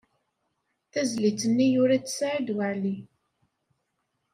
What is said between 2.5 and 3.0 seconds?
Waɛli.